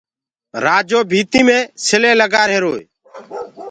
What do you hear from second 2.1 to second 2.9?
لگآهيروئو